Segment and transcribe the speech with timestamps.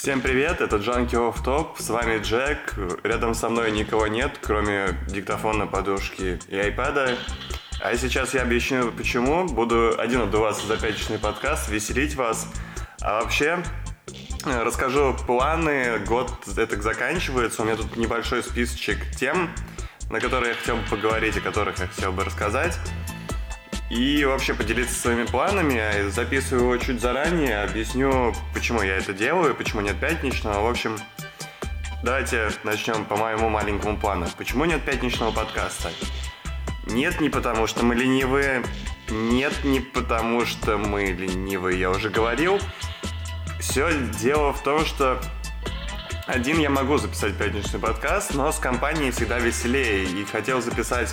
[0.00, 2.74] Всем привет, это Джанки Офф Топ, с вами Джек.
[3.04, 7.18] Рядом со мной никого нет, кроме диктофона, подушки и айпада.
[7.82, 9.44] А сейчас я объясню, почему.
[9.44, 12.48] Буду один отдуваться за пятничный подкаст, веселить вас.
[13.02, 13.62] А вообще,
[14.46, 15.98] э, расскажу планы.
[16.06, 17.60] Год это заканчивается.
[17.60, 19.50] У меня тут небольшой списочек тем,
[20.08, 22.78] на которые я хотел бы поговорить, о которых я хотел бы рассказать
[23.90, 26.08] и вообще поделиться своими планами.
[26.10, 30.62] Записываю его чуть заранее, объясню, почему я это делаю, почему нет пятничного.
[30.62, 30.96] В общем,
[32.02, 34.28] давайте начнем по моему маленькому плану.
[34.38, 35.90] Почему нет пятничного подкаста?
[36.86, 38.64] Нет не потому, что мы ленивые,
[39.10, 42.58] нет не потому, что мы ленивые, я уже говорил.
[43.60, 45.20] Все дело в том, что
[46.26, 50.04] один я могу записать пятничный подкаст, но с компанией всегда веселее.
[50.04, 51.12] И хотел записать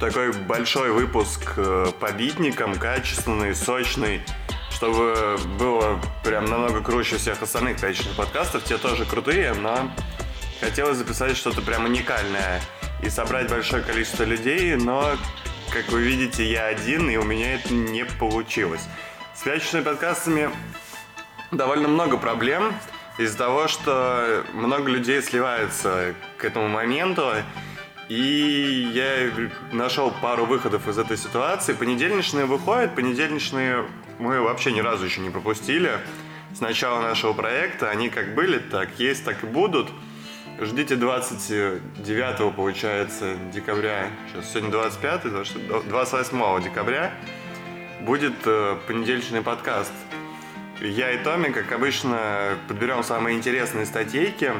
[0.00, 4.22] такой большой выпуск э, по битникам, качественный, сочный,
[4.70, 8.64] чтобы было прям намного круче всех остальных пятничных подкастов.
[8.64, 9.90] Те тоже крутые, но
[10.60, 12.62] хотелось записать что-то прям уникальное
[13.02, 15.16] и собрать большое количество людей, но,
[15.70, 18.82] как вы видите, я один, и у меня это не получилось.
[19.34, 20.50] С пятничными подкастами
[21.50, 22.72] довольно много проблем
[23.18, 27.34] из-за того, что много людей сливаются к этому моменту,
[28.10, 29.30] и я
[29.70, 31.74] нашел пару выходов из этой ситуации.
[31.74, 33.86] Понедельничные выходят, понедельничные
[34.18, 35.92] мы вообще ни разу еще не пропустили.
[36.52, 39.88] С начала нашего проекта они как были, так есть, так и будут.
[40.60, 47.14] Ждите 29 получается декабря, сейчас сегодня 25, 28 декабря
[48.00, 49.92] будет э, понедельничный подкаст.
[50.80, 54.52] Я и Томи, как обычно, подберем самые интересные статейки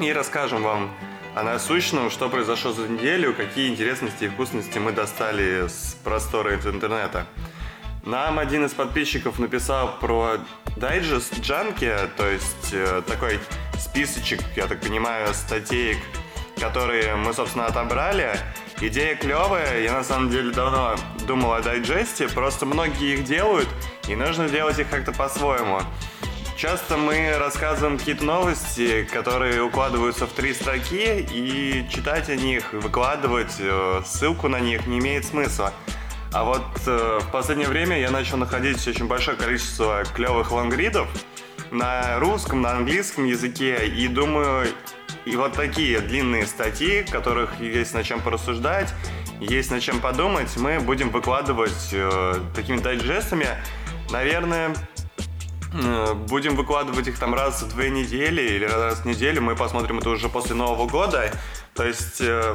[0.00, 0.90] и расскажем вам
[1.34, 7.26] а насущном, что произошло за неделю, какие интересности и вкусности мы достали с простора интернета.
[8.04, 10.38] Нам один из подписчиков написал про
[10.76, 13.40] дайджест Джанки, то есть э, такой
[13.78, 15.96] списочек, я так понимаю, статей,
[16.60, 18.38] которые мы, собственно, отобрали.
[18.80, 20.96] Идея клевая, я на самом деле давно
[21.26, 23.68] думал о дайджесте, просто многие их делают,
[24.06, 25.80] и нужно делать их как-то по-своему.
[26.56, 33.56] Часто мы рассказываем какие-то новости, которые укладываются в три строки, и читать о них, выкладывать
[33.58, 35.72] э, ссылку на них не имеет смысла.
[36.32, 41.08] А вот э, в последнее время я начал находить очень большое количество клевых лонгридов
[41.72, 44.68] на русском, на английском языке, и думаю,
[45.24, 48.94] и вот такие длинные статьи, которых есть над чем порассуждать,
[49.40, 53.48] есть над чем подумать, мы будем выкладывать э, такими дайджестами.
[54.10, 54.72] Наверное,
[56.28, 59.42] будем выкладывать их там раз в две недели или раз в неделю.
[59.42, 61.32] Мы посмотрим это уже после Нового года.
[61.74, 62.54] То есть э,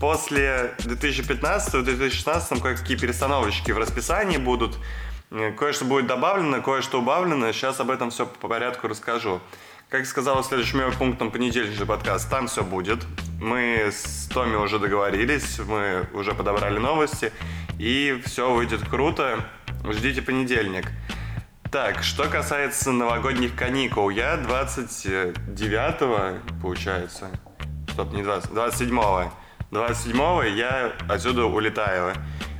[0.00, 4.76] после 2015-2016 кое-какие перестановочки в расписании будут.
[5.30, 7.52] Э, кое-что будет добавлено, кое-что убавлено.
[7.52, 9.40] Сейчас об этом все по порядку расскажу.
[9.88, 13.06] Как сказал следующим моим пунктом понедельничный подкаст, там все будет.
[13.40, 17.32] Мы с Томи уже договорились, мы уже подобрали новости,
[17.78, 19.46] и все выйдет круто.
[19.90, 20.86] Ждите понедельник.
[21.70, 27.28] Так, что касается новогодних каникул, я 29 получается,
[27.92, 29.30] стоп, не 20, 27
[29.70, 32.14] 27 я отсюда улетаю.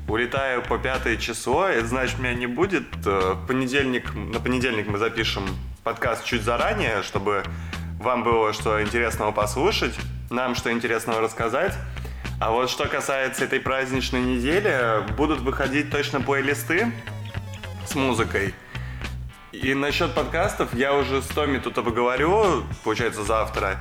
[0.09, 2.85] Улетаю по пятое число, это значит, меня не будет.
[3.07, 5.47] Э, в понедельник, на понедельник мы запишем
[5.85, 7.45] подкаст чуть заранее, чтобы
[7.99, 9.95] вам было что интересного послушать,
[10.29, 11.75] нам что интересного рассказать.
[12.41, 16.93] А вот что касается этой праздничной недели, будут выходить точно плейлисты
[17.87, 18.53] с музыкой–
[19.53, 23.81] и насчет подкастов я уже с Томи тут поговорю, получается, завтра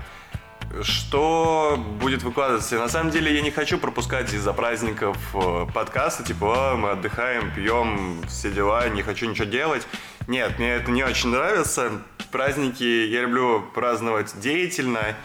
[0.81, 2.77] что будет выкладываться.
[2.77, 8.21] На самом деле я не хочу пропускать из-за праздников э, подкасты, типа, мы отдыхаем, пьем,
[8.27, 9.87] все дела, не хочу ничего делать.
[10.27, 11.91] Нет, мне это не очень нравится.
[12.31, 15.15] Праздники я люблю праздновать деятельно,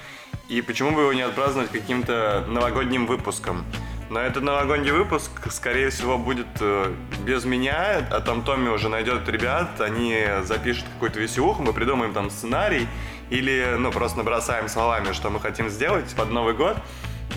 [0.49, 3.65] и почему бы его не отпраздновать каким-то новогодним выпуском?
[4.13, 6.95] Но этот новогодний выпуск, скорее всего, будет э,
[7.25, 12.29] без меня, а там Томми уже найдет ребят, они запишут какую-то веселуху, мы придумаем там
[12.29, 12.87] сценарий,
[13.31, 16.77] или, ну, просто набросаем словами, что мы хотим сделать под Новый год,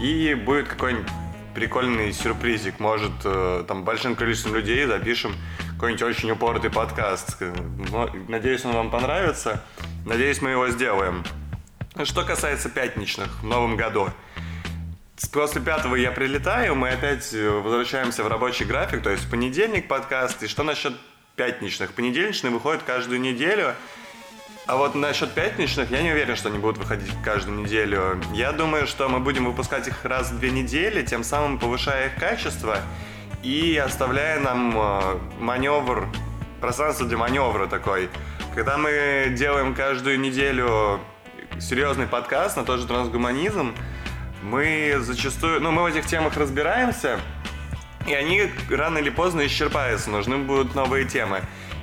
[0.02, 1.08] и будет какой-нибудь
[1.54, 2.78] прикольный сюрпризик.
[2.82, 5.34] Может, э, там большим количеством людей запишем
[5.76, 7.42] какой-нибудь очень упоротый подкаст.
[8.28, 9.64] Надеюсь, он вам понравится.
[10.06, 11.24] Надеюсь, мы его сделаем.
[12.04, 14.10] Что касается пятничных в новом году–
[15.32, 20.44] После пятого я прилетаю, мы опять э, возвращаемся в рабочий график, то есть понедельник подкаст.
[20.44, 20.94] И что насчет
[21.36, 21.94] пятничных?
[21.94, 23.74] Понедельничные выходят каждую неделю.
[24.66, 28.20] А вот насчет пятничных я не уверен, что они будут выходить каждую неделю.
[28.34, 32.16] Я думаю, что мы будем выпускать их раз в две недели, тем самым повышая их
[32.16, 32.80] качество.
[33.44, 36.08] и оставляя нам э, маневр,
[36.62, 38.10] пространство для маневра такой.
[38.56, 41.00] Когда мы делаем каждую неделю
[41.60, 43.76] серьезный подкаст на тот же трансгуманизм,
[44.44, 47.20] мы зачастую, ну, мы в этих темах разбираемся,
[48.08, 51.42] и они рано или поздно исчерпаются, нужны будут новые темы.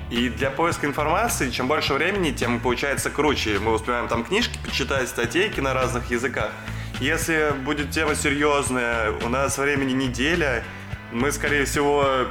[0.09, 3.57] И для поиска информации, чем больше времени, тем получается круче.
[3.59, 6.51] Мы успеваем там книжки почитать, статейки на разных языках.
[6.99, 10.63] Если будет тема серьезная, у нас времени неделя,
[11.11, 12.27] мы, скорее всего,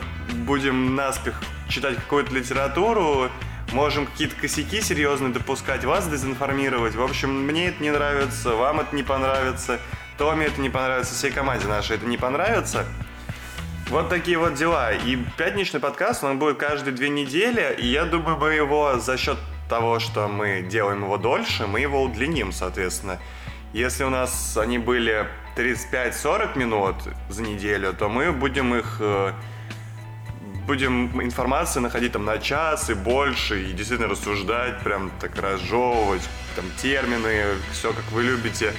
[0.47, 1.35] будем наспех
[1.69, 3.29] читать какую-то литературу,
[3.73, 6.95] можем какие-то косяки серьезные допускать, вас дезинформировать.
[6.95, 9.81] В общем, мне это не нравится, вам это не понравится,
[10.19, 12.87] Томе это не понравится, всей команде нашей это не понравится.
[13.89, 14.93] Вот такие вот дела.
[14.93, 19.39] И пятничный подкаст, он будет каждые две недели, и я думаю, мы его за счет
[19.69, 23.19] того, что мы делаем его дольше, мы его удлиним, соответственно.
[23.73, 25.27] Если у нас они были
[25.57, 26.97] 35-40 минут
[27.29, 29.33] за неделю, то мы будем их э,
[30.67, 36.27] будем информацию находить там на час и больше, и действительно рассуждать, прям так разжевывать,
[36.57, 38.73] там термины, все как вы любите,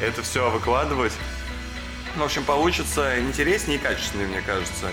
[0.00, 1.12] это все выкладывать.
[2.16, 4.90] В общем, получится интереснее и качественнее, мне кажется.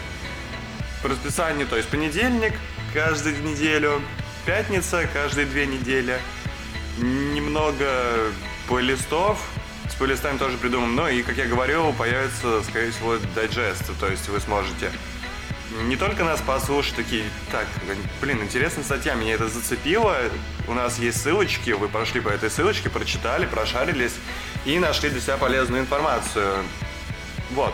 [1.01, 2.53] По расписанию, то есть понедельник
[2.93, 4.01] каждую неделю,
[4.45, 6.19] пятница каждые две недели,
[6.97, 8.31] немного
[8.67, 9.39] плейлистов,
[9.89, 14.27] с плейлистами тоже придумаем, но и, как я говорил, появится, скорее всего, дайджесты, то есть
[14.29, 14.91] вы сможете
[15.83, 17.67] не только нас послушать, такие, так,
[18.21, 20.17] блин, интересная статья, меня это зацепило,
[20.67, 24.13] у нас есть ссылочки, вы прошли по этой ссылочке, прочитали, прошарились
[24.65, 26.53] и нашли для себя полезную информацию.
[27.51, 27.73] Вот.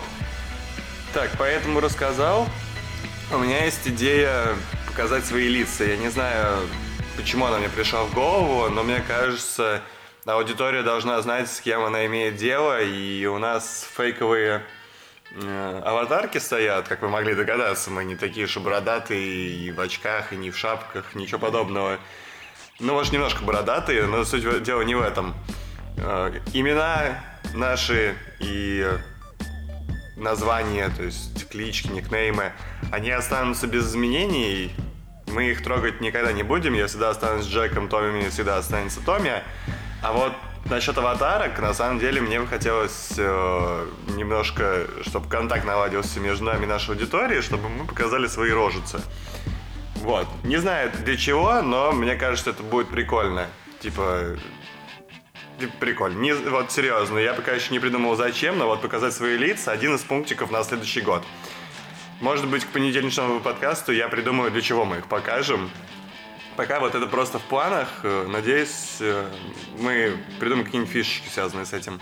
[1.14, 2.48] Так, поэтому рассказал.
[3.34, 4.56] У меня есть идея
[4.88, 5.84] показать свои лица.
[5.84, 6.68] Я не знаю,
[7.18, 9.82] почему она мне пришла в голову, но мне кажется,
[10.26, 14.64] аудитория должна знать, с кем она имеет дело, и у нас фейковые
[15.40, 20.36] аватарки стоят, как вы могли догадаться, мы не такие же бородатые и в очках, и
[20.36, 22.00] не в шапках, ничего подобного.
[22.80, 25.36] Ну, может, немножко бородатые, но суть дела не в этом.
[25.98, 27.24] Э, имена
[27.54, 28.88] наши и
[30.18, 32.54] названия, то есть клички, никнеймы,
[32.92, 34.74] они останутся без изменений.
[35.28, 36.74] Мы их трогать никогда не будем.
[36.74, 39.44] Я всегда останусь Джеком, Томми всегда останется Томми.
[40.02, 40.34] А вот
[40.66, 46.64] насчет аватарок, на самом деле, мне бы хотелось э, немножко, чтобы контакт наладился между нами
[46.64, 49.02] и нашей аудиторией, чтобы мы показали свои рожицы.
[49.96, 50.28] Вот.
[50.44, 53.48] Не знаю для чего, но мне кажется, это будет прикольно.
[53.80, 54.38] Типа,
[55.80, 56.18] прикольно.
[56.20, 59.96] Не, вот серьезно, я пока еще не придумал зачем, но вот показать свои лица один
[59.96, 61.24] из пунктиков на следующий год.
[62.20, 65.70] Может быть, к понедельничному подкасту я придумаю, для чего мы их покажем.
[66.62, 67.88] Пока вот это просто в планах.
[68.04, 69.26] Э, надеюсь, э,
[69.80, 72.00] мы придумаем какие-нибудь фишечки, связанные с этим.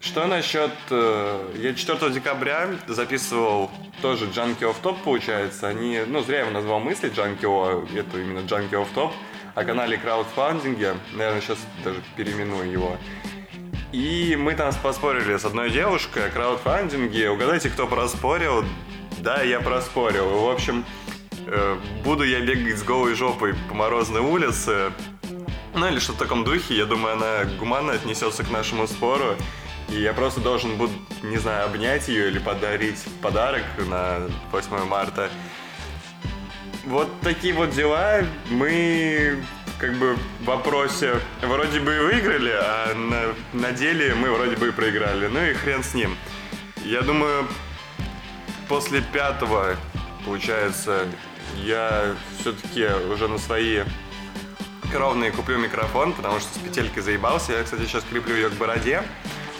[0.00, 0.70] Что насчет...
[0.88, 3.70] Э, я 4 декабря записывал
[4.00, 5.68] тоже Junkie of Top, получается.
[5.68, 6.00] Они...
[6.06, 9.12] Ну, зря я его назвал мысли Junkie, это именно Junkie of Top
[9.54, 10.94] о канале краудфандинге.
[11.12, 12.96] Наверное, сейчас даже переименую его.
[13.92, 17.28] И мы там поспорили с одной девушкой о краудфандинге.
[17.28, 18.64] Угадайте, кто проспорил?
[19.18, 20.26] Да, я проспорил.
[20.26, 20.86] В общем,
[22.04, 24.92] буду я бегать с голой жопой по морозной улице.
[25.74, 26.76] Ну или что в таком духе.
[26.76, 29.36] Я думаю, она гуманно отнесется к нашему спору.
[29.88, 30.92] И я просто должен буду,
[31.22, 34.20] не знаю, обнять ее или подарить подарок на
[34.52, 35.30] 8 марта.
[36.84, 38.22] Вот такие вот дела.
[38.50, 39.42] Мы
[39.78, 44.68] как бы в вопросе вроде бы и выиграли, а на, на деле мы вроде бы
[44.68, 45.28] и проиграли.
[45.28, 46.16] Ну и хрен с ним.
[46.84, 47.46] Я думаю,
[48.68, 49.76] после пятого,
[50.24, 51.06] получается,
[51.56, 53.82] я все-таки уже на свои
[54.92, 57.52] кровные куплю микрофон, потому что с петелькой заебался.
[57.52, 59.02] Я, кстати, сейчас креплю ее к бороде.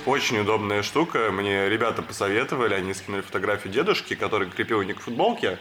[0.06, 1.30] Очень удобная штука.
[1.30, 5.58] Мне ребята посоветовали, они скинули фотографию дедушки, который крепил не к футболке,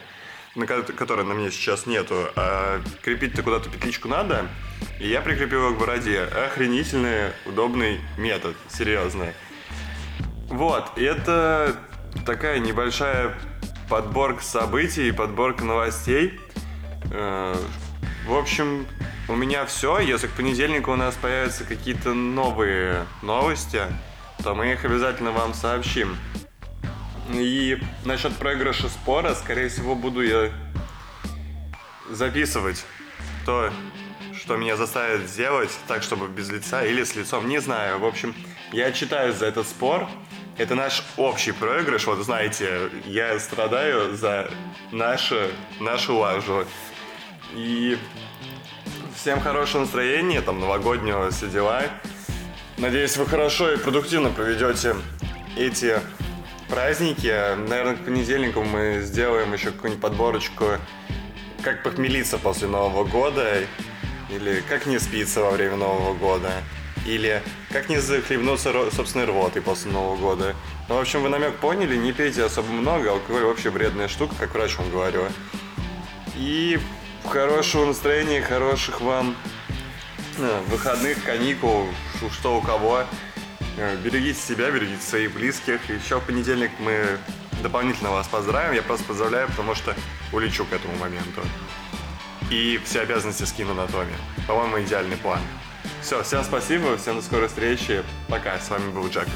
[0.54, 4.46] на которой на мне сейчас нету, а крепить-то куда-то петличку надо,
[5.00, 6.22] и я прикрепил его к бороде.
[6.22, 9.34] Охренительный, удобный метод, серьезно.
[10.48, 11.76] Вот, и это
[12.24, 13.38] такая небольшая
[13.88, 16.38] подборка событий, подборка новостей.
[17.10, 17.54] Э,
[18.26, 18.86] в общем,
[19.28, 19.98] у меня все.
[19.98, 23.82] Если к понедельнику у нас появятся какие-то новые новости,
[24.42, 26.16] то мы их обязательно вам сообщим.
[27.32, 30.50] И насчет проигрыша спора, скорее всего, буду я
[32.10, 32.84] записывать
[33.44, 33.70] то,
[34.34, 37.98] что меня заставит сделать, так, чтобы без лица или с лицом, не знаю.
[37.98, 38.34] В общем,
[38.72, 40.08] я читаю за этот спор.
[40.58, 42.06] Это наш общий проигрыш.
[42.06, 44.50] Вот знаете, я страдаю за
[44.90, 46.64] наше, нашу лажу.
[47.54, 47.96] И
[49.14, 51.82] всем хорошего настроения, там, новогоднего, все дела.
[52.76, 54.96] Надеюсь, вы хорошо и продуктивно проведете
[55.56, 56.00] эти
[56.68, 57.54] праздники.
[57.68, 60.64] Наверное, к понедельнику мы сделаем еще какую-нибудь подборочку,
[61.62, 63.60] как похмелиться после Нового года,
[64.28, 66.50] или как не спиться во время Нового года,
[67.06, 70.56] или как не захлебнуться собственной рвотой после Нового года.
[70.88, 74.54] Ну, в общем, вы намек поняли, не пейте особо много, алкоголь вообще вредная штука, как
[74.54, 75.24] врач вам говорю.
[76.36, 76.78] И
[77.26, 79.36] хорошего настроения, хороших вам
[80.38, 81.86] э, выходных, каникул,
[82.32, 83.04] что у кого.
[83.76, 85.80] Э, Берегите себя, берегите своих близких.
[85.90, 87.18] Еще в понедельник мы
[87.62, 88.74] дополнительно вас поздравим.
[88.74, 89.94] Я просто поздравляю, потому что
[90.32, 91.42] улечу к этому моменту.
[92.50, 94.14] И все обязанности скину на Томе.
[94.46, 95.40] По-моему, идеальный план.
[96.02, 98.02] Все, всем спасибо, всем до скорой встречи.
[98.28, 99.28] Пока, с вами был Джек.